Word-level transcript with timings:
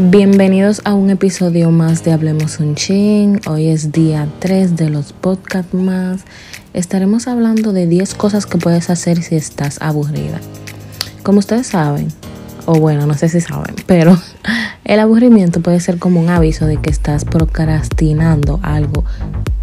Bienvenidos 0.00 0.80
a 0.84 0.94
un 0.94 1.10
episodio 1.10 1.72
más 1.72 2.04
de 2.04 2.12
Hablemos 2.12 2.60
un 2.60 2.76
Chin. 2.76 3.40
Hoy 3.48 3.66
es 3.66 3.90
día 3.90 4.28
3 4.38 4.76
de 4.76 4.90
los 4.90 5.12
podcasts 5.12 5.74
más. 5.74 6.20
Estaremos 6.72 7.26
hablando 7.26 7.72
de 7.72 7.88
10 7.88 8.14
cosas 8.14 8.46
que 8.46 8.58
puedes 8.58 8.90
hacer 8.90 9.20
si 9.24 9.34
estás 9.34 9.82
aburrida. 9.82 10.40
Como 11.24 11.40
ustedes 11.40 11.66
saben, 11.66 12.06
o 12.64 12.78
bueno, 12.78 13.06
no 13.06 13.14
sé 13.14 13.28
si 13.28 13.40
saben, 13.40 13.74
pero 13.86 14.16
el 14.84 15.00
aburrimiento 15.00 15.62
puede 15.62 15.80
ser 15.80 15.98
como 15.98 16.20
un 16.20 16.28
aviso 16.28 16.66
de 16.66 16.76
que 16.76 16.90
estás 16.90 17.24
procrastinando 17.24 18.60
algo 18.62 19.04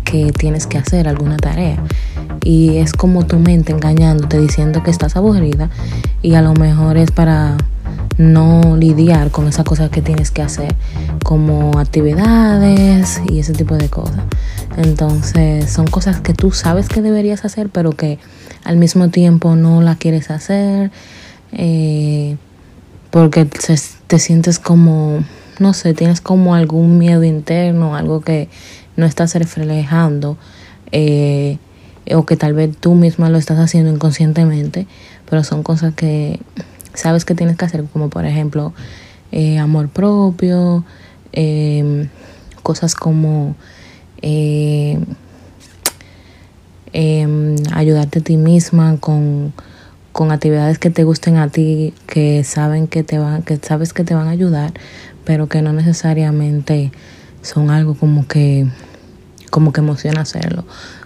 que 0.04 0.34
tienes 0.34 0.68
que 0.68 0.78
hacer, 0.78 1.08
alguna 1.08 1.38
tarea. 1.38 1.82
Y 2.44 2.80
es 2.80 2.92
como 2.92 3.26
tu 3.26 3.40
mente 3.40 3.72
engañándote 3.72 4.38
diciendo 4.38 4.84
que 4.84 4.92
estás 4.92 5.16
aburrida 5.16 5.70
y 6.22 6.34
a 6.34 6.42
lo 6.42 6.54
mejor 6.56 6.98
es 6.98 7.12
para 7.12 7.56
no 8.18 8.78
lidiar 8.78 9.32
con 9.32 9.48
esas 9.48 9.66
cosas 9.66 9.90
que 9.90 10.02
tienes 10.02 10.32
que 10.32 10.42
hacer, 10.42 10.74
como 11.24 11.78
actividades 11.80 13.22
y 13.30 13.40
ese 13.40 13.54
tipo 13.54 13.76
de 13.76 13.90
cosas. 13.90 14.23
Entonces 14.78 15.70
son 15.70 15.88
cosas 15.88 16.22
que 16.22 16.34
tú 16.34 16.52
sabes 16.52 16.88
que 16.88 17.02
deberías 17.02 17.46
hacer, 17.46 17.70
pero 17.70 17.92
que 17.92 18.20
al 18.64 18.78
mismo 18.78 19.09
tiempo 19.09 19.56
no 19.56 19.82
la 19.82 19.96
quieres 19.96 20.32
hacer, 20.32 20.92
eh, 21.52 22.38
porque 23.12 23.46
te 23.46 24.20
sientes 24.20 24.59
como, 24.59 25.23
no 25.59 25.73
sé, 25.73 25.94
tienes 25.94 26.22
como 26.22 26.56
algún 26.56 26.98
miedo 26.98 27.23
interno, 27.23 27.95
algo 27.95 28.22
que 28.22 28.50
no 28.95 29.06
estás 29.06 29.36
reflejando. 29.36 30.38
Eh, 30.92 31.58
o 32.14 32.26
que 32.26 32.38
tal 32.38 32.54
vez 32.54 32.76
tú 32.78 32.94
misma 32.94 33.30
lo 33.30 33.38
estás 33.38 33.58
haciendo 33.58 33.92
inconscientemente, 33.92 34.86
pero 35.28 35.44
son 35.44 35.64
cosas 35.64 35.95
que 35.95 36.40
sabes 36.95 37.26
que 37.26 37.35
tienes 37.35 37.58
que 37.58 37.66
hacer, 37.66 37.84
como 37.91 38.09
por 38.09 38.26
ejemplo 38.26 38.73
eh, 39.31 39.58
amor 39.59 39.90
propio, 39.90 40.84
em, 41.31 42.09
cosas 42.63 42.95
como 42.95 43.55
eh, 44.22 45.00
em, 46.94 47.55
ayudarte 47.73 48.20
a 48.20 48.22
ti 48.22 48.38
misma 48.38 48.97
con, 49.00 49.53
con 50.11 50.31
actividades 50.31 50.80
que 50.80 50.89
te 50.89 51.03
gusten 51.03 51.38
a 51.38 51.50
ti, 51.50 51.94
que 52.08 52.44
saben 52.44 52.88
que 52.88 53.03
te 53.03 53.20
van, 53.20 53.44
que 53.44 53.58
sabes 53.58 53.94
que 53.94 54.03
te 54.03 54.16
van 54.16 54.27
a 54.27 54.31
ayudar, 54.31 54.73
pero 55.25 55.48
que 55.50 55.61
no 55.61 55.73
necesariamente 55.73 56.92
son 57.42 57.70
algo 57.70 57.95
como 57.95 58.27
que 58.27 58.67
como 59.52 59.72
que 59.72 59.80
emociona 59.80 60.22
hacerlo. 60.22 60.66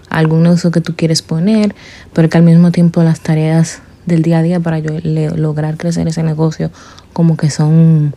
Algún 0.10 0.48
uso 0.48 0.72
que 0.72 0.82
tú 0.82 0.96
quieres 0.96 1.22
poner, 1.22 1.76
pero 2.14 2.30
que 2.30 2.38
al 2.38 2.44
mismo 2.44 2.72
tiempo 2.72 3.04
las 3.04 3.20
tareas 3.20 3.82
del 4.10 4.22
día 4.22 4.40
a 4.40 4.44
día 4.44 4.60
para 4.60 4.80
yo 4.80 4.92
lograr 5.04 5.78
crecer 5.78 6.08
ese 6.10 6.24
negocio 6.24 6.70
como 7.14 7.38
que 7.38 7.50
son 7.50 8.14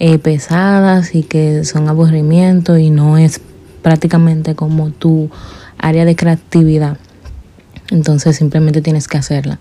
eh, 0.00 0.18
pesadas 0.18 1.14
y 1.14 1.22
que 1.22 1.64
son 1.64 1.88
aburrimiento 1.88 2.76
y 2.76 2.90
no 2.90 3.18
es 3.18 3.40
prácticamente 3.82 4.56
como 4.56 4.90
tu 4.90 5.30
área 5.78 6.04
de 6.04 6.16
creatividad. 6.16 6.96
Entonces 7.90 8.36
simplemente 8.36 8.82
tienes 8.82 9.06
que 9.06 9.18
hacerla. 9.18 9.60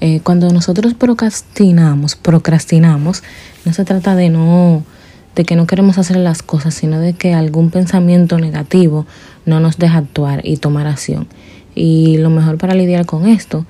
Eh, 0.00 0.20
cuando 0.24 0.50
nosotros 0.50 0.94
procrastinamos, 0.94 2.16
procrastinamos, 2.16 3.22
no 3.64 3.72
se 3.72 3.84
trata 3.84 4.16
de 4.16 4.30
no 4.30 4.82
de 5.36 5.44
que 5.44 5.56
no 5.56 5.66
queremos 5.66 5.98
hacer 5.98 6.16
las 6.16 6.42
cosas, 6.42 6.74
sino 6.74 6.98
de 6.98 7.14
que 7.14 7.34
algún 7.34 7.70
pensamiento 7.70 8.38
negativo 8.38 9.06
no 9.46 9.60
nos 9.60 9.78
deja 9.78 9.98
actuar 9.98 10.42
y 10.44 10.58
tomar 10.58 10.86
acción. 10.86 11.26
Y 11.74 12.18
lo 12.18 12.30
mejor 12.30 12.58
para 12.58 12.74
lidiar 12.74 13.06
con 13.06 13.26
esto 13.26 13.64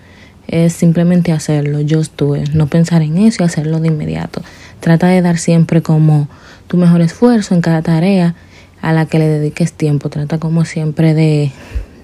es 0.53 0.75
simplemente 0.75 1.33
hacerlo, 1.33 1.81
yo 1.81 2.01
estuve, 2.01 2.45
no 2.53 2.67
pensar 2.67 3.01
en 3.01 3.17
eso 3.17 3.43
y 3.43 3.47
hacerlo 3.47 3.81
de 3.81 3.89
inmediato. 3.89 4.43
Trata 4.81 5.09
de 5.09 5.23
dar 5.23 5.39
siempre 5.39 5.81
como 5.81 6.29
tu 6.69 6.77
mejor 6.77 7.01
esfuerzo 7.01 7.55
en 7.55 7.63
cada 7.63 7.81
tarea 7.81 8.35
a 8.83 8.93
la 8.93 9.07
que 9.07 9.19
le 9.19 9.27
dediques 9.27 9.73
tiempo. 9.73 10.11
Trata 10.11 10.39
como 10.39 10.67
siempre 10.67 11.15
de 11.15 11.53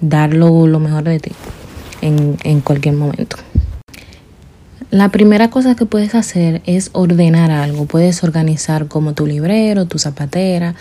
dar 0.01 0.33
lo, 0.33 0.65
mejor 0.79 1.03
de 1.03 1.19
ti 1.19 1.31
en, 2.01 2.37
en 2.43 2.61
cualquier 2.61 2.95
momento. 2.95 3.37
La 4.89 5.09
primera 5.09 5.51
cosa 5.51 5.75
que 5.75 5.85
puedes 5.85 6.15
hacer 6.15 6.63
es 6.65 6.89
ordenar 6.93 7.51
algo. 7.51 7.85
Puedes 7.85 8.23
organizar 8.23 8.87
como 8.87 9.13
tu 9.13 9.27
librero, 9.27 9.85
tu 9.85 9.99
zapatera, 9.99 10.73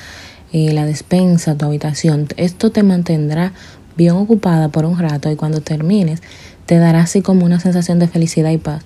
eh, 0.54 0.72
la 0.72 0.86
despensa, 0.86 1.54
tu 1.54 1.66
habitación. 1.66 2.28
Esto 2.38 2.70
te 2.70 2.82
mantendrá 2.82 3.52
bien 3.98 4.12
ocupada 4.12 4.70
por 4.70 4.86
un 4.86 4.98
rato 4.98 5.30
y 5.30 5.36
cuando 5.36 5.60
termines 5.60 6.22
te 6.68 6.76
dará 6.76 7.00
así 7.00 7.22
como 7.22 7.46
una 7.46 7.58
sensación 7.60 7.98
de 7.98 8.08
felicidad 8.08 8.50
y 8.50 8.58
paz. 8.58 8.82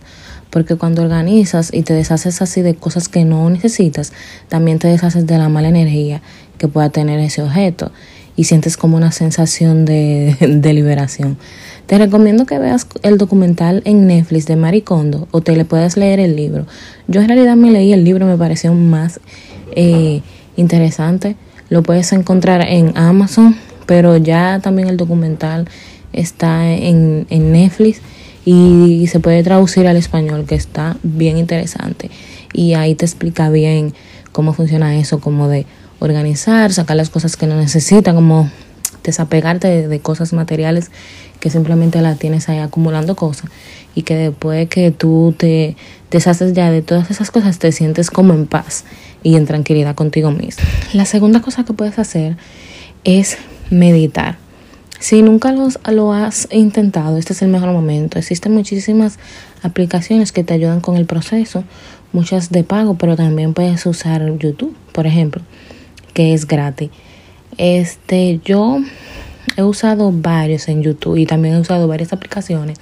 Porque 0.50 0.76
cuando 0.76 1.02
organizas 1.02 1.74
y 1.74 1.82
te 1.82 1.92
deshaces 1.94 2.40
así 2.40 2.62
de 2.62 2.76
cosas 2.76 3.08
que 3.08 3.24
no 3.24 3.50
necesitas, 3.50 4.12
también 4.48 4.78
te 4.78 4.86
deshaces 4.86 5.26
de 5.26 5.36
la 5.36 5.48
mala 5.48 5.68
energía 5.68 6.22
que 6.58 6.68
pueda 6.68 6.90
tener 6.90 7.18
ese 7.18 7.42
objeto 7.42 7.90
y 8.36 8.44
sientes 8.44 8.76
como 8.76 8.96
una 8.96 9.10
sensación 9.10 9.84
de, 9.84 10.36
liberación. 10.72 11.38
Te 11.86 11.98
recomiendo 11.98 12.46
que 12.46 12.60
veas 12.60 12.86
el 13.02 13.18
documental 13.18 13.82
en 13.84 14.06
Netflix 14.06 14.46
de 14.46 14.54
Maricondo 14.54 15.26
o 15.32 15.40
te 15.40 15.56
le 15.56 15.64
puedas 15.64 15.96
leer 15.96 16.20
el 16.20 16.36
libro. 16.36 16.66
Yo 17.08 17.20
en 17.20 17.26
realidad 17.26 17.56
me 17.56 17.72
leí 17.72 17.92
el 17.92 18.04
libro, 18.04 18.26
me 18.26 18.38
pareció 18.38 18.72
más 18.74 19.18
eh, 19.74 20.22
interesante. 20.56 21.34
Lo 21.68 21.82
puedes 21.82 22.12
encontrar 22.12 22.60
en 22.60 22.96
Amazon, 22.96 23.56
pero 23.86 24.18
ya 24.18 24.60
también 24.62 24.86
el 24.86 24.96
documental 24.96 25.66
está 26.12 26.72
en, 26.72 27.26
en 27.30 27.52
Netflix 27.52 28.00
y 28.44 29.06
se 29.08 29.20
puede 29.20 29.42
traducir 29.42 29.86
al 29.86 29.96
español, 29.96 30.46
que 30.46 30.54
está 30.54 30.96
bien 31.02 31.38
interesante. 31.38 32.10
Y 32.52 32.74
ahí 32.74 32.94
te 32.94 33.04
explica 33.04 33.50
bien 33.50 33.94
cómo 34.32 34.52
funciona 34.52 34.96
eso, 34.96 35.20
como 35.20 35.48
de 35.48 35.66
organizar, 36.00 36.72
sacar 36.72 36.96
las 36.96 37.10
cosas 37.10 37.36
que 37.36 37.46
no 37.46 37.56
necesitan, 37.56 38.14
como 38.16 38.50
desapegarte 39.04 39.88
de, 39.88 40.00
cosas 40.00 40.32
materiales 40.32 40.90
que 41.40 41.50
simplemente 41.50 42.00
las 42.02 42.18
tienes 42.18 42.48
ahí 42.48 42.58
acumulando 42.58 43.16
cosas 43.16 43.50
y 43.94 44.02
que 44.02 44.14
después 44.14 44.68
que 44.68 44.92
tú 44.92 45.34
te 45.36 45.76
deshaces 46.10 46.52
ya 46.52 46.70
de 46.70 46.82
todas 46.82 47.10
esas 47.10 47.30
cosas 47.30 47.58
te 47.58 47.72
sientes 47.72 48.10
como 48.10 48.32
en 48.32 48.46
paz 48.46 48.84
y 49.24 49.36
en 49.36 49.46
tranquilidad 49.46 49.94
contigo 49.94 50.30
mismo. 50.30 50.64
La 50.92 51.04
segunda 51.04 51.40
cosa 51.40 51.64
que 51.64 51.72
puedes 51.72 51.98
hacer 51.98 52.36
es 53.04 53.38
meditar. 53.70 54.38
Si 55.02 55.20
nunca 55.20 55.50
los, 55.50 55.80
lo 55.90 56.12
has 56.12 56.46
intentado, 56.52 57.16
este 57.16 57.32
es 57.32 57.42
el 57.42 57.48
mejor 57.48 57.72
momento. 57.72 58.20
Existen 58.20 58.54
muchísimas 58.54 59.18
aplicaciones 59.64 60.30
que 60.30 60.44
te 60.44 60.54
ayudan 60.54 60.80
con 60.80 60.96
el 60.96 61.06
proceso, 61.06 61.64
muchas 62.12 62.50
de 62.52 62.62
pago, 62.62 62.94
pero 62.94 63.16
también 63.16 63.52
puedes 63.52 63.84
usar 63.84 64.24
YouTube, 64.38 64.76
por 64.92 65.08
ejemplo, 65.08 65.42
que 66.14 66.34
es 66.34 66.46
gratis. 66.46 66.90
Este, 67.58 68.40
yo 68.44 68.78
he 69.56 69.64
usado 69.64 70.12
varios 70.12 70.68
en 70.68 70.84
YouTube 70.84 71.16
y 71.16 71.26
también 71.26 71.56
he 71.56 71.58
usado 71.58 71.88
varias 71.88 72.12
aplicaciones, 72.12 72.78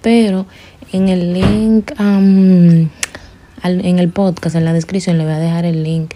pero 0.00 0.46
en 0.94 1.10
el 1.10 1.34
link, 1.34 1.92
en 1.98 2.88
el 3.98 4.08
podcast, 4.08 4.56
en 4.56 4.64
la 4.64 4.72
descripción, 4.72 5.18
le 5.18 5.24
voy 5.24 5.34
a 5.34 5.38
dejar 5.38 5.66
el 5.66 5.82
link 5.82 6.14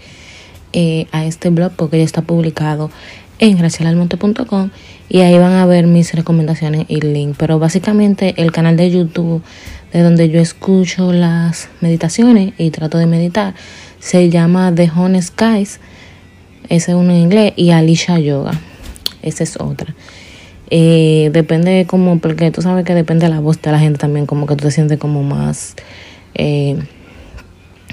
eh, 0.73 1.05
a 1.11 1.23
este 1.23 1.51
blog 1.51 1.73
porque 1.75 1.99
ya 1.99 2.03
está 2.03 2.23
publicado 2.23 2.89
en 3.37 3.57
gracialalmonte.com 3.59 4.71
y 5.09 5.21
ahí 5.21 5.37
van 5.37 5.53
a 5.53 5.65
ver 5.65 5.87
mis 5.87 6.13
recomendaciones 6.13 6.85
y 6.87 7.01
link. 7.01 7.35
Pero 7.37 7.59
básicamente 7.59 8.33
el 8.37 8.51
canal 8.51 8.77
de 8.77 8.89
YouTube 8.89 9.41
de 9.93 10.01
donde 10.01 10.29
yo 10.29 10.39
escucho 10.39 11.13
las 11.13 11.69
meditaciones 11.81 12.53
y 12.57 12.71
trato 12.71 12.97
de 12.97 13.05
meditar 13.05 13.53
se 13.99 14.29
llama 14.29 14.73
The 14.73 14.91
Hone 14.95 15.21
Skies. 15.21 15.79
Ese 16.69 16.91
es 16.91 16.97
uno 16.97 17.11
en 17.11 17.17
inglés 17.17 17.53
y 17.55 17.71
Alicia 17.71 18.19
Yoga. 18.19 18.51
Esa 19.21 19.43
es 19.43 19.59
otra. 19.59 19.95
Eh, 20.69 21.29
depende 21.31 21.85
como, 21.87 22.19
porque 22.19 22.51
tú 22.51 22.61
sabes 22.61 22.85
que 22.85 22.95
depende 22.95 23.27
de 23.27 23.33
la 23.33 23.39
voz 23.39 23.61
de 23.61 23.71
la 23.71 23.79
gente 23.79 23.99
también, 23.99 24.25
como 24.25 24.47
que 24.47 24.55
tú 24.55 24.65
te 24.65 24.71
sientes 24.71 24.97
como 24.97 25.23
más 25.23 25.75
eh, 26.33 26.77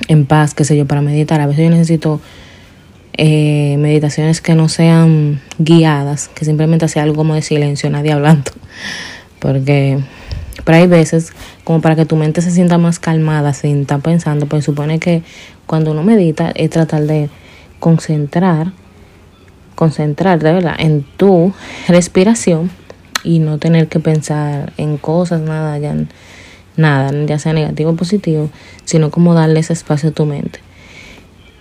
en 0.09 0.27
paz, 0.27 0.55
qué 0.55 0.65
sé 0.65 0.77
yo, 0.77 0.87
para 0.87 1.03
meditar. 1.03 1.41
A 1.41 1.47
veces 1.47 1.65
yo 1.65 1.71
necesito 1.71 2.21
eh, 3.15 3.77
meditaciones 3.79 4.41
que 4.41 4.55
no 4.55 4.69
sean 4.69 5.41
guiadas, 5.59 6.29
que 6.29 6.45
simplemente 6.45 6.89
sea 6.89 7.03
algo 7.03 7.17
como 7.17 7.35
de 7.35 7.43
silencio, 7.43 7.91
nadie 7.91 8.13
hablando. 8.13 8.51
Porque 9.39 9.99
pero 10.65 10.79
hay 10.79 10.87
veces 10.87 11.33
como 11.65 11.81
para 11.81 11.97
que 11.97 12.07
tu 12.07 12.17
mente 12.17 12.41
se 12.43 12.51
sienta 12.51 12.79
más 12.79 12.99
calmada 12.99 13.53
sin 13.53 13.83
estar 13.83 14.01
pensando, 14.01 14.47
pues 14.47 14.65
supone 14.65 14.99
que 14.99 15.23
cuando 15.67 15.91
uno 15.91 16.03
medita 16.03 16.53
es 16.55 16.71
tratar 16.71 17.03
de 17.03 17.31
concentrar, 17.81 18.73
concentrar 19.75 20.41
de 20.41 20.53
verdad 20.53 20.75
en 20.79 21.05
tu 21.17 21.53
respiración 21.89 22.71
y 23.25 23.39
no 23.39 23.59
tener 23.59 23.89
que 23.89 24.01
pensar 24.01 24.73
en 24.77 24.99
cosas, 24.99 25.41
nada, 25.41 25.79
ya, 25.79 25.95
nada, 26.77 27.13
ya 27.27 27.39
sea 27.39 27.53
negativo 27.53 27.91
o 27.91 27.97
positivo, 27.97 28.51
sino 28.85 29.11
como 29.11 29.35
darle 29.35 29.61
ese 29.61 29.73
espacio 29.73 30.11
a 30.11 30.13
tu 30.13 30.27
mente. 30.27 30.61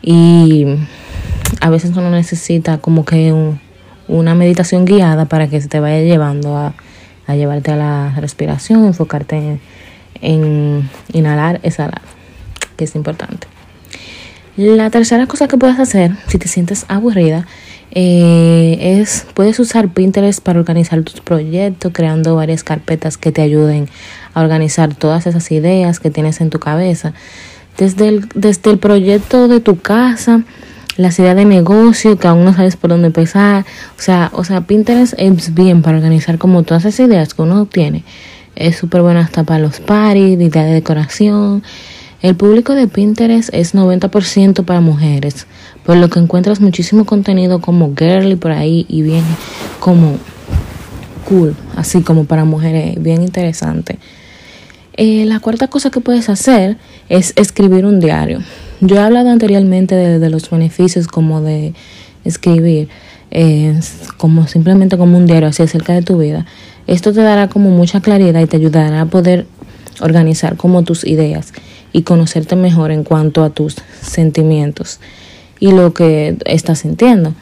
Y 0.04 0.66
a 1.62 1.70
veces 1.70 1.92
uno 1.92 2.10
necesita 2.10 2.80
como 2.80 3.06
que 3.06 3.34
una 4.08 4.36
meditación 4.36 4.84
guiada 4.86 5.26
para 5.26 5.48
que 5.48 5.62
se 5.62 5.68
te 5.68 5.80
vaya 5.80 6.02
llevando 6.02 6.58
a, 6.58 6.74
llevarte 7.34 7.72
a 7.72 7.78
la 7.78 8.14
respiración, 8.18 8.84
enfocarte 8.84 9.60
en, 10.22 10.90
inhalar, 11.14 11.62
exhalar, 11.64 12.02
que 12.76 12.84
es 12.84 12.96
importante. 12.96 13.48
La 14.58 14.90
tercera 14.90 15.28
cosa 15.28 15.48
que 15.48 15.58
puedes 15.58 15.80
hacer 15.80 16.12
si 16.28 16.38
te 16.38 16.50
sientes 16.50 16.86
aburrida 16.90 17.48
eh, 17.92 19.00
es 19.00 19.26
puedes 19.34 19.60
usar 19.60 19.90
Pinterest 19.90 20.42
para 20.42 20.60
organizar 20.60 21.02
tus 21.04 21.22
proyectos, 21.22 21.92
creando 21.94 22.36
varias 22.36 22.64
carpetas 22.64 23.18
que 23.18 23.32
te 23.32 23.42
ayuden 23.42 23.88
a 24.34 24.42
organizar 24.42 24.94
todas 24.96 25.26
esas 25.28 25.50
ideas 25.52 26.00
que 26.00 26.10
tienes 26.10 26.42
en 26.42 26.50
tu 26.50 26.60
cabeza. 26.60 27.14
Desde 27.78 28.10
el, 28.10 28.28
desde 28.36 28.72
el 28.72 28.78
proyecto 28.78 29.48
de 29.48 29.62
tu 29.62 29.80
casa, 29.80 30.44
las 30.98 31.18
ideas 31.20 31.36
de 31.36 31.46
negocio 31.46 32.18
que 32.18 32.28
aún 32.28 32.46
no 32.46 32.54
sabes 32.54 32.76
por 32.76 32.90
dónde 32.90 33.08
empezar. 33.08 33.66
O 33.98 34.02
sea, 34.02 34.32
o 34.34 34.44
sea, 34.44 34.62
Pinterest 34.62 35.14
es 35.18 35.54
bien 35.54 35.82
para 35.82 35.98
organizar 35.98 36.38
como 36.38 36.64
todas 36.64 36.86
esas 36.86 37.08
ideas 37.08 37.34
que 37.34 37.42
uno 37.42 37.66
tiene. 37.66 38.04
Es 38.56 38.78
súper 38.78 39.02
bueno 39.02 39.20
hasta 39.20 39.44
para 39.44 39.60
los 39.60 39.80
parties, 39.80 40.40
ideas 40.40 40.66
de 40.66 40.74
decoración. 40.74 41.64
El 42.22 42.36
público 42.36 42.76
de 42.76 42.88
Pinterest 42.88 43.50
es 43.52 43.74
90% 43.74 44.64
para 44.64 44.80
mujeres, 44.80 45.48
por 45.84 45.98
lo 45.98 46.10
que 46.10 46.20
encuentras 46.20 46.62
muchísimo 46.62 47.06
contenido 47.06 47.62
como 47.62 47.96
girly 47.96 48.36
por 48.36 48.52
ahí 48.52 48.86
y 48.88 49.02
bien 49.02 49.24
como 49.80 50.18
cool, 51.28 51.56
así 51.76 52.02
como 52.02 52.26
para 52.26 52.46
mujeres, 52.46 53.02
bien 53.02 53.24
interesante. 53.24 53.98
Eh, 54.94 55.26
la 55.26 55.40
cuarta 55.40 55.68
cosa 55.68 55.90
que 55.90 56.00
puedes 56.00 56.30
hacer 56.30 56.78
es 57.10 57.34
escribir 57.38 57.86
un 57.86 58.00
diario. 58.00 58.40
Yo 58.82 58.96
he 58.96 59.00
hablado 59.00 59.30
anteriormente 59.30 59.96
de, 59.96 60.30
los 60.30 60.50
beneficios 60.50 61.08
como 61.08 61.42
de 61.42 61.74
escribir, 62.26 62.90
eh, 63.30 63.80
como 64.18 64.48
simplemente 64.48 64.98
como 64.98 65.18
un 65.18 65.28
diario 65.28 65.50
así 65.50 65.62
acerca 65.62 65.94
de 65.94 66.02
tu 66.02 66.18
vida. 66.18 66.48
Esto 66.88 67.14
te 67.14 67.22
dará 67.22 67.48
como 67.48 67.70
mucha 67.70 68.02
claridad 68.02 68.42
y 68.42 68.48
te 68.48 68.58
ayudará 68.58 69.02
a 69.02 69.06
poder 69.06 69.46
organizar 70.00 70.58
como 70.58 70.82
tus 70.84 71.06
ideas 71.06 71.54
y 71.94 72.02
conocerte 72.02 72.56
mejor 72.56 72.92
en 72.92 73.04
cuanto 73.04 73.44
a 73.44 73.52
tus 73.52 73.76
sentimientos 74.02 75.00
y 75.60 75.72
lo 75.74 75.94
que 75.94 76.38
estás 76.46 76.80
sintiendo. 76.80 77.36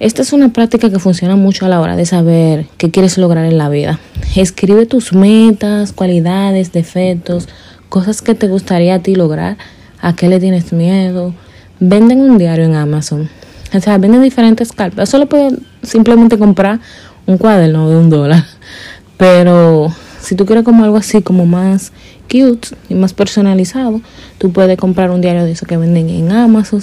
Esta 0.00 0.22
es 0.22 0.32
una 0.32 0.52
práctica 0.52 0.90
que 0.90 0.98
funciona 0.98 1.36
mucho 1.36 1.66
a 1.66 1.68
la 1.68 1.80
hora 1.80 1.94
de 1.94 2.06
saber 2.06 2.66
qué 2.76 2.90
quieres 2.90 3.18
lograr 3.18 3.44
en 3.44 3.58
la 3.58 3.68
vida. 3.68 4.00
Escribe 4.34 4.86
tus 4.86 5.12
metas, 5.12 5.92
cualidades, 5.92 6.72
defectos, 6.72 7.48
cosas 7.88 8.20
que 8.20 8.34
te 8.34 8.48
gustaría 8.48 8.94
a 8.94 8.98
ti 9.00 9.14
lograr, 9.14 9.58
a 10.00 10.14
qué 10.14 10.28
le 10.28 10.40
tienes 10.40 10.72
miedo. 10.72 11.34
Venden 11.78 12.20
un 12.20 12.38
diario 12.38 12.64
en 12.64 12.74
Amazon. 12.74 13.28
O 13.72 13.80
sea, 13.80 13.98
venden 13.98 14.22
diferentes 14.22 14.72
cartas. 14.72 15.08
Solo 15.08 15.26
puedes 15.26 15.54
simplemente 15.82 16.38
comprar 16.38 16.80
un 17.26 17.38
cuaderno 17.38 17.88
de 17.88 17.96
un 17.96 18.10
dólar. 18.10 18.44
Pero 19.16 19.92
si 20.20 20.34
tú 20.34 20.46
quieres 20.46 20.64
como 20.64 20.84
algo 20.84 20.96
así, 20.96 21.22
como 21.22 21.46
más 21.46 21.92
cute 22.30 22.68
y 22.88 22.94
más 22.94 23.12
personalizado, 23.12 24.00
tú 24.38 24.52
puedes 24.52 24.78
comprar 24.78 25.10
un 25.10 25.20
diario 25.20 25.44
de 25.44 25.52
eso 25.52 25.66
que 25.66 25.76
venden 25.76 26.08
en 26.08 26.32
Amazon, 26.32 26.82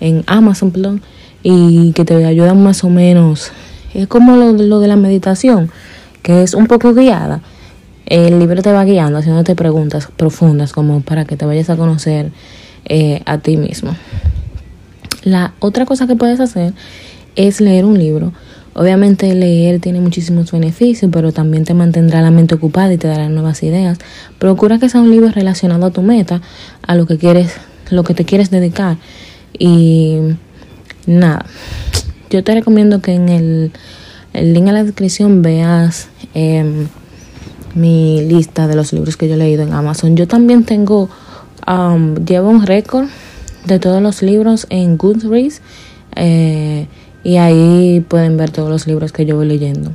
en 0.00 0.24
Amazon, 0.26 0.70
perdón, 0.70 1.02
y 1.42 1.92
que 1.92 2.04
te 2.04 2.24
ayudan 2.24 2.62
más 2.62 2.84
o 2.84 2.90
menos. 2.90 3.52
Es 3.94 4.06
como 4.06 4.36
lo, 4.36 4.52
lo 4.52 4.80
de 4.80 4.88
la 4.88 4.96
meditación, 4.96 5.70
que 6.22 6.42
es 6.42 6.54
un 6.54 6.66
poco 6.66 6.94
guiada. 6.94 7.40
El 8.08 8.38
libro 8.38 8.62
te 8.62 8.72
va 8.72 8.84
guiando, 8.84 9.18
haciéndote 9.18 9.54
preguntas 9.54 10.08
profundas 10.16 10.72
como 10.72 11.00
para 11.00 11.24
que 11.24 11.36
te 11.36 11.46
vayas 11.46 11.70
a 11.70 11.76
conocer 11.76 12.30
eh, 12.84 13.22
a 13.26 13.38
ti 13.38 13.56
mismo. 13.56 13.94
La 15.22 15.54
otra 15.60 15.86
cosa 15.86 16.06
que 16.06 16.16
puedes 16.16 16.40
hacer 16.40 16.72
es 17.36 17.60
leer 17.60 17.84
un 17.84 17.98
libro 17.98 18.32
Obviamente 18.78 19.34
leer 19.34 19.80
tiene 19.80 20.00
muchísimos 20.00 20.52
beneficios, 20.52 21.10
pero 21.12 21.32
también 21.32 21.64
te 21.64 21.74
mantendrá 21.74 22.22
la 22.22 22.30
mente 22.30 22.54
ocupada 22.54 22.92
y 22.92 22.96
te 22.96 23.08
dará 23.08 23.28
nuevas 23.28 23.60
ideas. 23.64 23.98
Procura 24.38 24.78
que 24.78 24.88
sea 24.88 25.00
un 25.00 25.10
libro 25.10 25.30
relacionado 25.30 25.86
a 25.86 25.90
tu 25.90 26.00
meta, 26.00 26.40
a 26.86 26.94
lo 26.94 27.04
que 27.04 27.18
quieres, 27.18 27.54
lo 27.90 28.04
que 28.04 28.14
te 28.14 28.24
quieres 28.24 28.50
dedicar. 28.50 28.96
Y 29.58 30.18
nada, 31.06 31.44
yo 32.30 32.44
te 32.44 32.54
recomiendo 32.54 33.02
que 33.02 33.14
en 33.14 33.28
el, 33.28 33.72
link 34.32 34.68
a 34.68 34.72
la 34.72 34.84
descripción 34.84 35.42
veas 35.42 36.08
em, 36.34 36.86
mi 37.78 38.20
lista 38.22 38.66
de 38.66 38.76
los 38.76 38.92
libros 38.92 39.16
que 39.16 39.28
yo 39.28 39.34
he 39.34 39.38
leído 39.38 39.62
en 39.62 39.72
Amazon. 39.72 40.16
Yo 40.16 40.26
también 40.26 40.64
tengo, 40.64 41.08
um, 41.66 42.14
llevo 42.24 42.50
un 42.50 42.66
récord 42.66 43.06
de 43.66 43.78
todos 43.78 44.02
los 44.02 44.22
libros 44.22 44.66
en 44.70 44.96
Goodreads. 44.96 45.60
Eh, 46.16 46.86
y 47.24 47.36
ahí 47.36 48.04
pueden 48.08 48.36
ver 48.36 48.50
todos 48.50 48.70
los 48.70 48.86
libros 48.86 49.12
que 49.12 49.26
yo 49.26 49.36
voy 49.36 49.46
leyendo. 49.46 49.92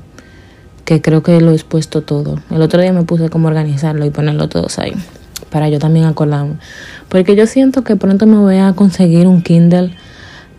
Que 0.85 1.01
creo 1.01 1.24
que 1.24 1.39
lo 1.41 1.51
he 1.51 1.53
expuesto 1.53 2.01
todo. 2.01 2.39
El 2.50 2.62
otro 2.62 2.81
día 2.81 2.94
me 2.94 3.03
puse 3.03 3.30
como 3.30 3.47
organizarlo 3.47 4.06
y 4.06 4.09
ponerlo 4.09 4.50
todos 4.50 4.79
ahí. 4.79 4.94
Para 5.50 5.69
yo 5.69 5.79
también 5.79 6.06
acordarme. 6.06 6.56
Porque 7.09 7.36
yo 7.36 7.47
siento 7.47 7.83
que 7.83 7.95
pronto 7.95 8.25
me 8.25 8.38
voy 8.38 8.57
a 8.57 8.74
conseguir 8.74 9.27
un 9.27 9.41
Kindle 9.41 9.95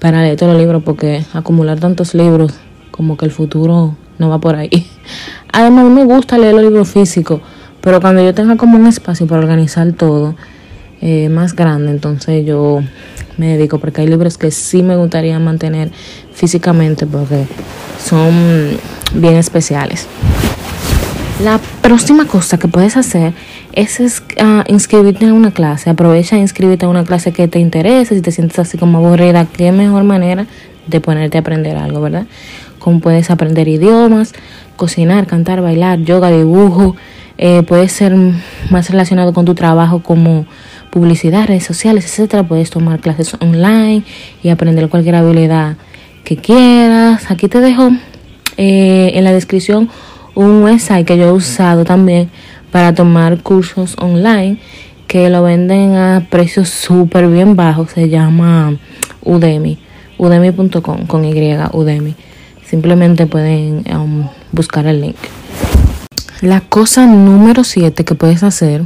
para 0.01 0.23
leer 0.23 0.37
todos 0.37 0.53
los 0.53 0.61
libros. 0.61 0.83
Porque 0.83 1.25
acumular 1.33 1.79
tantos 1.79 2.15
libros, 2.15 2.53
como 2.91 3.17
que 3.17 3.27
el 3.27 3.31
futuro 3.31 3.97
no 4.19 4.29
va 4.29 4.39
por 4.39 4.57
ahí. 4.57 4.71
Además, 5.55 5.85
me 5.87 6.05
gusta 6.05 6.37
leer 6.37 6.55
los 6.55 6.65
libros 6.65 6.89
físicos. 6.89 7.41
Pero 7.81 8.01
cuando 8.01 8.25
yo 8.25 8.35
tenga 8.35 8.57
como 8.57 8.77
un 8.77 8.87
espacio 8.87 9.27
para 9.27 9.41
organizar 9.41 9.93
todo 9.93 10.35
eh, 11.01 11.29
más 11.29 11.55
grande, 11.55 11.93
entonces 11.93 12.45
yo 12.45 12.83
me 13.37 13.57
dedico, 13.57 13.79
porque 13.79 14.01
hay 14.01 14.09
libros 14.09 14.37
que 14.37 14.51
sí 14.51 14.83
me 14.83 14.97
gustaría 14.97 15.39
mantener 15.39 15.91
físicamente 16.33 17.07
porque 17.07 17.47
son 18.03 18.33
bien 19.15 19.37
especiales. 19.37 20.09
La 21.43 21.61
próxima 21.83 22.27
cosa 22.27 22.59
que 22.59 22.69
puedes 22.69 22.97
hacer 22.97 23.33
es, 23.73 24.23
ah, 24.41 24.65
inscribirte 24.67 25.25
en 25.27 25.33
una 25.33 25.51
clase. 25.51 25.91
Aprovecha 25.91 26.37
e 26.37 26.41
inscribirte 26.41 26.87
en 26.87 26.91
una 26.91 27.05
clase 27.05 27.33
que 27.33 27.49
te 27.49 27.59
interese. 27.59 28.15
Si 28.15 28.23
te 28.23 28.33
sientes 28.33 28.59
así 28.59 28.79
como 28.79 28.99
aburrida, 28.99 29.45
qué 29.47 29.73
mejor 29.73 30.05
manera 30.05 30.47
de 30.87 31.01
ponerte 31.01 31.39
a 31.39 31.41
aprender 31.41 31.77
algo, 31.77 32.01
¿verdad? 32.01 32.27
Como 32.79 33.01
puedes 33.01 33.31
aprender 33.31 33.67
idiomas, 33.69 34.33
cocinar, 34.77 35.27
cantar, 35.27 35.61
bailar, 35.61 36.01
yoga, 36.01 36.31
dibujo. 36.31 36.97
Eh, 37.37 37.63
puede 37.63 37.89
ser 37.89 38.15
más 38.71 38.91
relacionado 38.91 39.33
con 39.33 39.45
tu 39.45 39.55
trabajo 39.55 40.03
como 40.03 40.47
publicidad, 40.91 41.47
redes 41.47 41.65
sociales, 41.65 42.05
etcétera. 42.05 42.43
Puedes 42.43 42.71
tomar 42.71 43.01
clases 43.01 43.35
online 43.41 44.03
y 44.43 44.49
aprender 44.51 44.89
cualquier 44.89 45.17
habilidad 45.17 45.77
que 46.25 46.37
quieras. 46.37 47.31
Aquí 47.31 47.49
te 47.49 47.61
dejo 47.61 47.91
eh, 48.57 49.13
en 49.15 49.25
la 49.25 49.33
descripción 49.33 49.89
un 50.35 50.63
website 50.63 51.07
que 51.07 51.17
yo 51.17 51.25
he 51.25 51.33
usado 51.33 51.85
también 51.85 52.31
para 52.71 52.95
tomar 52.95 53.43
cursos 53.43 53.97
online 53.99 54.59
que 55.07 55.31
lo 55.31 55.43
venden 55.43 55.95
a 55.95 56.27
precios 56.29 56.69
súper 56.71 57.29
bien 57.29 57.55
bajos. 57.55 57.91
Se 57.91 58.09
llama 58.09 58.77
Udemy, 59.23 59.79
udemy.com 60.19 61.07
con 61.07 61.25
Y, 61.25 61.57
Udemy. 61.73 62.15
Simplemente 62.75 63.29
pueden 63.29 63.85
um, 63.97 64.29
buscar 64.51 64.85
el 64.89 65.01
link. 65.01 65.15
La 66.41 66.61
cosa 66.61 67.07
número 67.07 67.63
7 67.63 68.05
que 68.05 68.17
puedes 68.17 68.43
hacer 68.43 68.83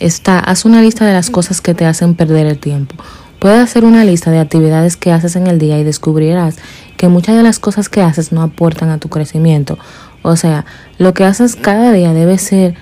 está, 0.00 0.38
haz 0.38 0.66
una 0.66 0.82
lista 0.82 1.06
de 1.06 1.14
las 1.14 1.30
cosas 1.30 1.62
que 1.62 1.72
te 1.72 1.86
hacen 1.86 2.14
perder 2.14 2.44
el 2.44 2.58
tiempo. 2.58 2.94
Puedes 3.38 3.58
hacer 3.58 3.86
una 3.86 4.04
lista 4.04 4.30
de 4.30 4.38
actividades 4.38 4.98
que 4.98 5.12
haces 5.12 5.34
en 5.34 5.46
el 5.46 5.58
día 5.58 5.78
y 5.78 5.82
descubrirás 5.82 6.58
que 6.98 7.08
muchas 7.08 7.36
de 7.36 7.42
las 7.42 7.58
cosas 7.58 7.88
que 7.88 8.02
haces 8.02 8.32
no 8.32 8.42
aportan 8.42 8.90
a 8.90 8.98
tu 8.98 9.08
crecimiento. 9.08 9.78
O 10.20 10.36
sea, 10.36 10.66
lo 10.98 11.14
que 11.14 11.24
haces 11.24 11.56
cada 11.56 11.92
día 11.92 12.12
debe 12.12 12.36
ser, 12.36 12.74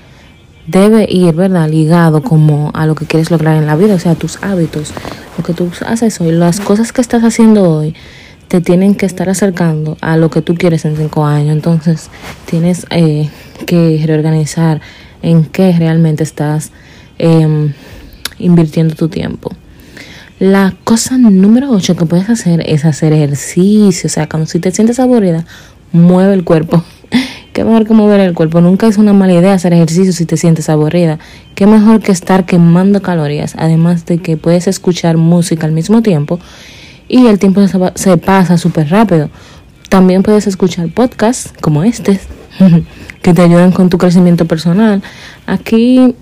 debe 0.66 1.06
ir, 1.08 1.32
¿verdad? 1.36 1.68
Ligado 1.68 2.24
como 2.24 2.72
a 2.74 2.86
lo 2.86 2.96
que 2.96 3.06
quieres 3.06 3.30
lograr 3.30 3.56
en 3.56 3.68
la 3.68 3.76
vida, 3.76 3.94
o 3.94 4.00
sea, 4.00 4.16
tus 4.16 4.42
hábitos, 4.42 4.92
lo 5.38 5.44
que 5.44 5.52
tú 5.52 5.70
haces 5.86 6.20
hoy, 6.20 6.32
las 6.32 6.58
cosas 6.58 6.92
que 6.92 7.02
estás 7.02 7.22
haciendo 7.22 7.70
hoy 7.70 7.94
te 8.54 8.60
tienen 8.60 8.94
que 8.94 9.04
estar 9.04 9.28
acercando 9.28 9.96
a 10.00 10.16
lo 10.16 10.30
que 10.30 10.40
tú 10.40 10.54
quieres 10.54 10.84
en 10.84 10.96
cinco 10.96 11.24
años. 11.24 11.52
Entonces, 11.52 12.08
tienes 12.46 12.86
eh, 12.90 13.28
que 13.66 14.00
reorganizar 14.06 14.80
en 15.22 15.44
qué 15.44 15.72
realmente 15.72 16.22
estás 16.22 16.70
Em, 17.18 17.72
invirtiendo 18.38 18.96
tu 18.96 19.08
tiempo. 19.08 19.52
La 20.40 20.74
cosa 20.82 21.16
número 21.16 21.70
8 21.70 21.96
que 21.96 22.06
puedes 22.06 22.28
hacer 22.28 22.68
es 22.68 22.84
hacer 22.84 23.12
ejercicio. 23.12 24.08
O 24.08 24.10
sea, 24.10 24.28
cuando 24.28 24.46
si 24.46 24.58
te 24.58 24.72
sientes 24.72 24.98
aburrida, 24.98 25.44
mueve 25.92 26.34
el 26.34 26.42
cuerpo. 26.42 26.82
Qué 27.52 27.62
mejor 27.62 27.86
que 27.86 27.94
mover 27.94 28.18
el 28.20 28.34
cuerpo. 28.34 28.60
Nunca 28.60 28.88
es 28.88 28.98
una 28.98 29.12
mala 29.12 29.34
idea 29.34 29.54
hacer 29.54 29.72
ejercicio 29.72 30.12
si 30.12 30.26
te 30.26 30.36
sientes 30.36 30.68
aburrida. 30.68 31.20
Qué 31.54 31.68
mejor 31.68 32.00
que 32.00 32.10
estar 32.10 32.46
quemando 32.46 33.00
calorías. 33.00 33.54
Además 33.56 34.04
de 34.06 34.18
que 34.18 34.36
puedes 34.36 34.66
escuchar 34.66 35.16
música 35.16 35.64
al 35.64 35.72
mismo 35.72 36.02
tiempo 36.02 36.40
y 37.08 37.26
el 37.26 37.38
tiempo 37.38 37.60
se 37.94 38.16
pasa 38.16 38.58
súper 38.58 38.88
rápido. 38.90 39.30
También 39.88 40.22
puedes 40.22 40.46
escuchar 40.46 40.88
podcasts 40.88 41.52
como 41.60 41.84
este 41.84 42.20
que 43.22 43.34
te 43.34 43.42
ayudan 43.42 43.72
con 43.72 43.90
tu 43.90 43.98
crecimiento 43.98 44.46
personal. 44.46 45.02
Aquí 45.46 46.14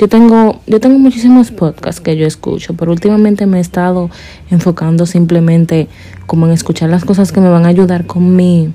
yo 0.00 0.08
tengo, 0.08 0.60
yo 0.66 0.80
tengo 0.80 0.98
muchísimos 0.98 1.50
podcasts 1.50 2.00
que 2.00 2.16
yo 2.16 2.26
escucho, 2.26 2.72
pero 2.72 2.90
últimamente 2.90 3.44
me 3.44 3.58
he 3.58 3.60
estado 3.60 4.08
enfocando 4.50 5.04
simplemente 5.04 5.88
como 6.26 6.46
en 6.46 6.52
escuchar 6.52 6.88
las 6.88 7.04
cosas 7.04 7.32
que 7.32 7.40
me 7.40 7.50
van 7.50 7.66
a 7.66 7.68
ayudar 7.68 8.06
con 8.06 8.34
mi, 8.34 8.72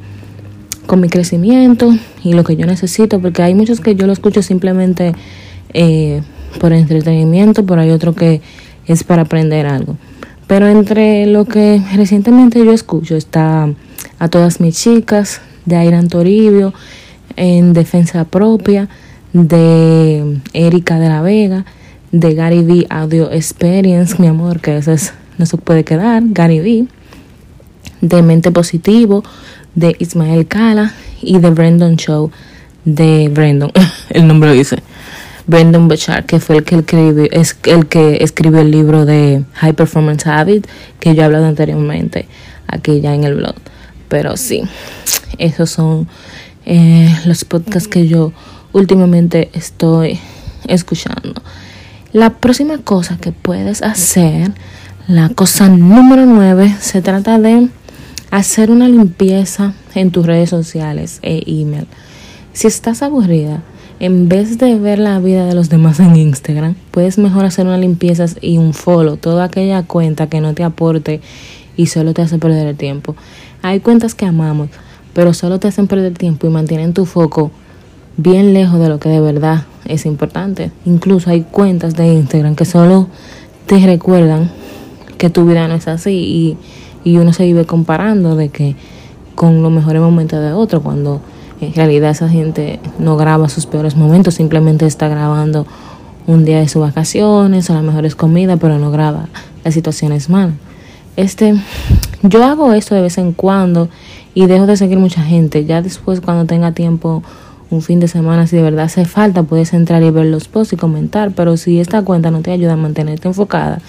con 0.85 0.99
mi 0.99 1.09
crecimiento 1.09 1.91
y 2.23 2.33
lo 2.33 2.43
que 2.43 2.55
yo 2.55 2.67
necesito, 2.67 3.19
porque 3.19 3.41
hay 3.41 3.55
muchos 3.55 3.81
que 3.81 3.95
yo 3.95 4.05
lo 4.05 4.13
escucho 4.13 4.43
simplemente 4.43 5.13
eh, 5.73 6.21
por 6.59 6.73
entretenimiento, 6.73 7.65
pero 7.65 7.81
hay 7.81 7.89
otro 7.89 8.13
que 8.13 8.41
es 8.85 9.03
para 9.03 9.23
aprender 9.23 9.65
algo. 9.65 9.97
Pero 10.47 10.67
entre 10.67 11.25
lo 11.25 11.45
que 11.45 11.81
recientemente 11.95 12.63
yo 12.63 12.71
escucho 12.71 13.15
está 13.15 13.69
a 14.19 14.27
todas 14.27 14.59
mis 14.59 14.79
chicas, 14.79 15.41
de 15.65 15.75
Airan 15.75 16.07
Toribio, 16.07 16.73
en 17.35 17.73
defensa 17.73 18.23
propia, 18.25 18.87
de 19.33 20.39
Erika 20.53 20.99
de 20.99 21.09
la 21.09 21.21
Vega, 21.21 21.65
de 22.11 22.33
Gary 22.33 22.59
V 22.59 22.87
Audio 22.89 23.31
Experience, 23.31 24.15
mi 24.19 24.27
amor, 24.27 24.61
que 24.61 24.77
eso 24.77 24.91
es, 24.91 25.13
no 25.37 25.45
se 25.45 25.57
puede 25.57 25.83
quedar, 25.83 26.23
Gary 26.27 26.59
V, 26.59 26.87
de 28.01 28.21
Mente 28.21 28.51
Positivo, 28.51 29.23
de 29.73 29.95
Ismael 29.99 30.47
Cala 30.47 30.93
y 31.21 31.39
de 31.39 31.49
Brandon 31.49 31.97
Show, 31.97 32.31
de 32.85 33.29
Brandon, 33.29 33.71
el 34.11 34.27
nombre 34.27 34.53
dice, 34.53 34.77
Brandon 35.47 35.87
Bachar, 35.87 36.25
que 36.25 36.39
fue 36.39 36.57
el 36.57 36.63
que 36.63 36.75
escribió, 36.75 37.27
es 37.31 37.57
el 37.65 37.87
que 37.87 38.17
escribió 38.21 38.61
el 38.61 38.71
libro 38.71 39.05
de 39.05 39.43
High 39.53 39.73
Performance 39.73 40.25
Habit, 40.25 40.67
que 40.99 41.13
yo 41.13 41.21
he 41.21 41.25
hablado 41.25 41.45
anteriormente 41.45 42.27
aquí 42.67 43.01
ya 43.01 43.13
en 43.13 43.23
el 43.23 43.35
blog. 43.35 43.55
Pero 44.07 44.37
sí, 44.37 44.63
esos 45.37 45.69
son 45.69 46.07
eh, 46.65 47.15
los 47.25 47.45
podcasts 47.45 47.87
que 47.87 48.07
yo 48.07 48.33
últimamente 48.73 49.49
estoy 49.53 50.19
escuchando. 50.67 51.41
La 52.11 52.31
próxima 52.31 52.77
cosa 52.79 53.17
que 53.17 53.31
puedes 53.31 53.81
hacer, 53.81 54.51
la 55.07 55.29
cosa 55.29 55.69
número 55.69 56.25
9, 56.25 56.77
se 56.79 57.01
trata 57.01 57.37
de 57.39 57.69
hacer 58.31 58.71
una 58.71 58.87
limpieza 58.87 59.73
en 59.93 60.11
tus 60.11 60.25
redes 60.25 60.49
sociales 60.49 61.19
e 61.21 61.43
email. 61.45 61.87
Si 62.53 62.67
estás 62.67 63.01
aburrida, 63.01 63.61
en 63.99 64.27
vez 64.27 64.57
de 64.57 64.77
ver 64.77 64.99
la 64.99 65.19
vida 65.19 65.45
de 65.45 65.55
los 65.55 65.69
demás 65.69 65.99
en 65.99 66.15
Instagram, 66.15 66.75
puedes 66.91 67.17
mejor 67.17 67.45
hacer 67.45 67.65
una 67.65 67.77
limpieza 67.77 68.25
y 68.41 68.57
un 68.57 68.73
follow, 68.73 69.17
toda 69.17 69.45
aquella 69.45 69.83
cuenta 69.83 70.27
que 70.27 70.41
no 70.41 70.53
te 70.53 70.63
aporte 70.63 71.21
y 71.77 71.87
solo 71.87 72.13
te 72.13 72.21
hace 72.21 72.37
perder 72.37 72.67
el 72.67 72.75
tiempo. 72.75 73.15
Hay 73.61 73.79
cuentas 73.79 74.13
que 74.13 74.25
amamos, 74.25 74.69
pero 75.13 75.33
solo 75.33 75.59
te 75.59 75.67
hacen 75.67 75.87
perder 75.87 76.13
tiempo 76.13 76.45
y 76.47 76.49
mantienen 76.49 76.93
tu 76.93 77.05
foco 77.05 77.51
bien 78.17 78.53
lejos 78.53 78.79
de 78.79 78.89
lo 78.89 78.99
que 78.99 79.09
de 79.09 79.21
verdad 79.21 79.65
es 79.85 80.05
importante. 80.05 80.71
Incluso 80.85 81.29
hay 81.29 81.41
cuentas 81.41 81.95
de 81.95 82.07
Instagram 82.07 82.55
que 82.55 82.65
solo 82.65 83.07
te 83.65 83.85
recuerdan 83.85 84.51
que 85.17 85.29
tu 85.29 85.45
vida 85.45 85.67
no 85.67 85.75
es 85.75 85.87
así 85.87 86.57
y, 87.03 87.09
y 87.09 87.17
uno 87.17 87.33
se 87.33 87.45
vive 87.45 87.65
comparando 87.65 88.35
de 88.35 88.49
que 88.49 88.75
con 89.35 89.61
los 89.61 89.71
mejores 89.71 90.01
momentos 90.01 90.41
de 90.41 90.53
otro 90.53 90.81
cuando 90.81 91.21
en 91.61 91.73
realidad 91.73 92.11
esa 92.11 92.29
gente 92.29 92.79
no 92.99 93.17
graba 93.17 93.49
sus 93.49 93.65
peores 93.65 93.95
momentos, 93.95 94.35
simplemente 94.35 94.85
está 94.85 95.07
grabando 95.07 95.65
un 96.27 96.45
día 96.45 96.59
de 96.59 96.67
sus 96.67 96.81
vacaciones 96.81 97.69
o 97.69 97.73
las 97.73 97.83
mejores 97.83 98.15
comidas, 98.15 98.57
pero 98.59 98.79
no 98.79 98.91
graba 98.91 99.27
las 99.63 99.73
situaciones 99.73 100.29
malas. 100.29 100.55
Este, 101.15 101.55
yo 102.23 102.43
hago 102.43 102.73
esto 102.73 102.93
de 102.95 103.01
vez 103.01 103.17
en 103.17 103.31
cuando 103.31 103.89
y 104.33 104.47
dejo 104.47 104.65
de 104.65 104.75
seguir 104.75 104.97
mucha 104.97 105.23
gente. 105.23 105.65
Ya 105.65 105.81
después 105.81 106.19
cuando 106.19 106.45
tenga 106.45 106.73
tiempo 106.73 107.23
un 107.69 107.81
fin 107.81 107.99
de 107.99 108.07
semana, 108.07 108.47
si 108.47 108.57
de 108.57 108.61
verdad 108.61 108.85
hace 108.85 109.05
falta, 109.05 109.43
puedes 109.43 109.73
entrar 109.73 110.03
y 110.03 110.11
ver 110.11 110.25
los 110.25 110.47
posts 110.47 110.73
y 110.73 110.77
comentar, 110.77 111.31
pero 111.31 111.57
si 111.57 111.79
esta 111.79 112.01
cuenta 112.01 112.31
no 112.31 112.41
te 112.41 112.51
ayuda 112.51 112.73
a 112.73 112.77
mantenerte 112.77 113.27
enfocada 113.27 113.79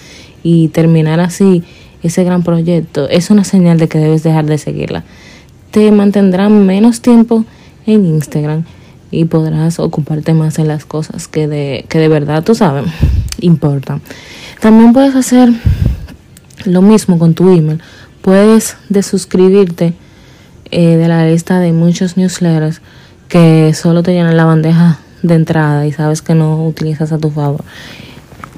y 0.41 0.69
terminar 0.69 1.19
así 1.19 1.63
ese 2.01 2.23
gran 2.23 2.43
proyecto, 2.43 3.09
es 3.09 3.29
una 3.29 3.43
señal 3.43 3.77
de 3.77 3.87
que 3.87 3.99
debes 3.99 4.23
dejar 4.23 4.45
de 4.45 4.57
seguirla. 4.57 5.03
Te 5.71 5.91
mantendrá 5.91 6.47
menos 6.49 7.01
tiempo 7.01 7.43
en 7.87 8.05
Instagram 8.05 8.63
y 9.09 9.25
podrás 9.25 9.79
ocuparte 9.79 10.33
más 10.33 10.59
en 10.59 10.67
las 10.67 10.85
cosas 10.85 11.27
que 11.27 11.47
de, 11.47 11.85
que 11.89 11.97
de 11.97 12.09
verdad, 12.09 12.43
tú 12.43 12.53
sabes, 12.53 12.85
importan. 13.39 14.01
También 14.61 14.93
puedes 14.93 15.15
hacer 15.15 15.49
lo 16.65 16.81
mismo 16.81 17.17
con 17.17 17.33
tu 17.33 17.49
email. 17.49 17.81
Puedes 18.21 18.77
desuscribirte 18.89 19.93
eh, 20.71 20.97
de 20.97 21.07
la 21.07 21.25
lista 21.25 21.59
de 21.59 21.71
muchos 21.71 22.17
newsletters 22.17 22.81
que 23.29 23.73
solo 23.73 24.03
te 24.03 24.13
llenan 24.13 24.37
la 24.37 24.45
bandeja 24.45 24.99
de 25.23 25.35
entrada 25.35 25.85
y 25.85 25.91
sabes 25.91 26.21
que 26.21 26.35
no 26.35 26.65
utilizas 26.65 27.11
a 27.11 27.17
tu 27.17 27.29
favor. 27.29 27.63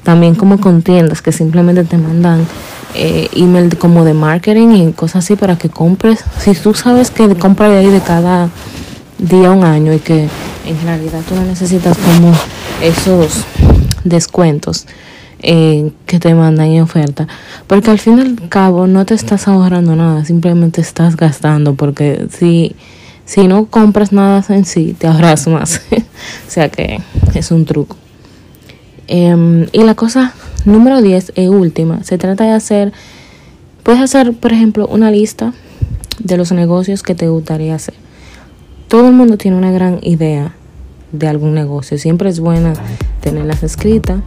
También 0.02 0.34
como 0.34 0.60
con 0.60 0.82
tiendas 0.82 1.22
que 1.22 1.30
simplemente 1.30 1.84
te 1.84 1.98
mandan 1.98 2.46
eh, 2.94 3.28
email 3.34 3.76
como 3.76 4.04
de 4.04 4.14
marketing 4.14 4.68
y 4.70 4.92
cosas 4.92 5.24
así 5.24 5.36
para 5.36 5.56
que 5.56 5.68
compres. 5.68 6.24
Si 6.38 6.54
tú 6.54 6.74
sabes 6.74 7.10
que 7.10 7.34
compra 7.36 7.68
de 7.68 7.78
ahí 7.78 7.90
de 7.90 8.00
cada 8.00 8.48
día 9.20 9.50
un 9.50 9.64
año 9.64 9.92
y 9.92 9.98
que 9.98 10.28
en 10.66 10.82
realidad 10.82 11.20
tú 11.28 11.34
no 11.34 11.42
necesitas 11.42 11.96
como 11.98 12.32
esos 12.82 13.44
descuentos 14.04 14.86
eh, 15.42 15.92
que 16.06 16.18
te 16.18 16.34
mandan 16.34 16.66
en 16.66 16.82
oferta. 16.82 17.28
Porque 17.66 17.90
al 17.90 17.98
fin 17.98 18.18
y 18.18 18.20
al 18.22 18.48
cabo 18.48 18.86
no 18.86 19.04
te 19.04 19.14
estás 19.14 19.48
ahorrando 19.48 19.96
nada, 19.96 20.24
simplemente 20.24 20.80
estás 20.80 21.16
gastando. 21.16 21.74
Porque 21.74 22.26
si, 22.30 22.76
si 23.24 23.46
no 23.46 23.66
compras 23.66 24.12
nada 24.12 24.44
en 24.48 24.64
sí, 24.64 24.94
te 24.98 25.06
ahorras 25.06 25.46
más. 25.46 25.82
o 25.92 26.50
sea 26.50 26.68
que 26.68 27.00
es 27.34 27.50
un 27.50 27.64
truco. 27.64 27.96
Em, 29.06 29.66
y 29.72 29.82
la 29.82 29.94
cosa 29.94 30.34
número 30.64 31.02
10 31.02 31.32
y 31.36 31.48
última, 31.48 32.04
se 32.04 32.18
trata 32.18 32.44
de 32.44 32.52
hacer, 32.52 32.92
puedes 33.82 34.00
hacer, 34.00 34.34
por 34.34 34.52
ejemplo, 34.52 34.86
una 34.86 35.10
lista 35.10 35.52
de 36.18 36.36
los 36.36 36.52
negocios 36.52 37.02
que 37.02 37.14
te 37.14 37.28
gustaría 37.28 37.74
hacer. 37.74 37.94
Todo 38.90 39.06
el 39.06 39.14
mundo 39.14 39.36
tiene 39.36 39.56
una 39.56 39.70
gran 39.70 40.00
idea 40.02 40.52
de 41.12 41.28
algún 41.28 41.54
negocio. 41.54 41.96
Siempre 41.96 42.28
es 42.28 42.40
buena 42.40 42.72
tenerlas 43.20 43.62
escritas. 43.62 44.18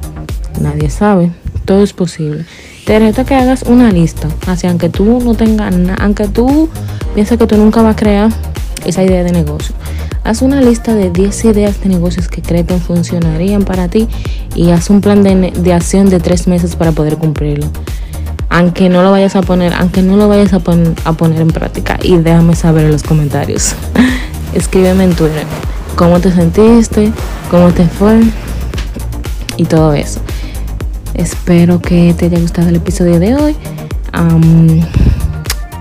Nadie 0.62 0.90
sabe. 0.90 1.34
Todo 1.66 1.84
es 1.84 1.92
posible. 1.92 2.46
Te 2.86 2.98
reto 2.98 3.26
que 3.26 3.36
hagas 3.36 3.64
una 3.64 3.92
lista. 3.92 4.30
Así, 4.48 4.66
aunque 4.68 4.88
tú 4.88 5.20
no 5.22 5.36
tengas 5.36 5.76
aunque 6.00 6.30
tú 6.30 6.70
pienses 7.14 7.38
que 7.38 7.46
tú 7.46 7.58
nunca 7.58 7.82
vas 7.82 7.98
a 7.98 8.00
crear 8.00 8.32
esa 8.86 9.04
idea 9.04 9.26
de 9.26 9.34
negocio. 9.34 9.76
Haz 10.24 10.42
una 10.42 10.62
lista 10.62 10.96
de 10.96 11.10
10 11.10 11.44
ideas 11.44 11.82
de 11.82 11.90
negocios 11.90 12.30
que 12.30 12.42
crees 12.42 12.66
que 12.66 12.78
funcionarían 12.78 13.64
para 13.64 13.90
ti 13.90 14.08
y 14.56 14.70
haz 14.70 14.90
un 14.90 15.02
plan 15.02 15.24
de, 15.24 15.52
de 15.52 15.74
acción 15.74 16.08
de 16.08 16.22
3 16.22 16.48
meses 16.48 16.78
para 16.78 16.94
poder 16.94 17.18
cumplirlo. 17.18 17.68
Aunque 18.48 18.88
no 18.88 19.04
lo 19.04 19.12
vayas 19.12 19.36
a 19.36 19.42
poner, 19.42 19.74
aunque 19.74 20.02
no 20.02 20.16
lo 20.16 20.30
vayas 20.30 20.54
a, 20.54 20.62
a 21.04 21.14
poner 21.14 21.42
en 21.42 21.50
práctica. 21.50 22.00
Y 22.02 22.16
déjame 22.16 22.56
saber 22.56 22.86
en 22.86 22.94
los 22.94 23.04
comentarios. 23.04 23.76
Escríbeme 24.54 25.06
en 25.06 25.16
Twitter 25.16 25.46
cómo 25.96 26.20
te 26.20 26.32
sentiste, 26.32 27.12
cómo 27.50 27.72
te 27.72 27.86
fue 27.88 28.22
y 29.58 29.66
todo 29.66 29.94
eso. 29.94 30.20
Espero 31.14 31.80
que 31.80 32.14
te 32.18 32.26
haya 32.26 32.40
gustado 32.40 32.70
el 32.70 32.76
episodio 32.76 33.20
de 33.20 33.36
hoy. 33.36 33.56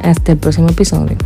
hasta 0.02 0.32
el 0.32 0.38
próximo 0.38 0.68
episodio. 0.68 1.16